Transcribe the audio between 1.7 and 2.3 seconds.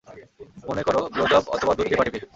দুধ টেপাটেপি।